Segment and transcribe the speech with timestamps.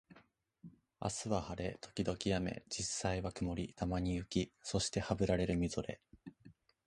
[0.99, 6.01] 明日は晴れ、時々雨、実際は曇り、たまに雪、そしてハブられるみぞれ